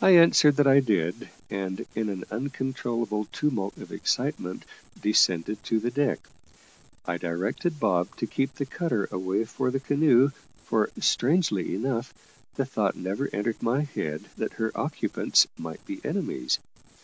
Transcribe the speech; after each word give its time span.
I 0.00 0.10
answered 0.16 0.56
that 0.56 0.66
I 0.66 0.80
did, 0.80 1.28
and, 1.48 1.86
in 1.94 2.08
an 2.08 2.24
uncontrollable 2.32 3.26
tumult 3.26 3.76
of 3.76 3.92
excitement, 3.92 4.64
descended 5.00 5.62
to 5.62 5.78
the 5.78 5.92
deck. 5.92 6.18
I 7.06 7.16
directed 7.16 7.78
Bob 7.78 8.16
to 8.16 8.26
keep 8.26 8.56
the 8.56 8.66
cutter 8.66 9.06
away 9.12 9.44
for 9.44 9.70
the 9.70 9.78
canoe, 9.78 10.32
for, 10.64 10.90
strangely 10.98 11.76
enough, 11.76 12.12
the 12.56 12.64
thought 12.66 12.96
never 12.96 13.28
entered 13.32 13.62
my 13.62 13.82
head 13.82 14.24
that 14.36 14.54
her 14.54 14.72
occupants 14.76 15.46
might 15.56 15.86
be 15.86 16.00
enemies. 16.02 16.58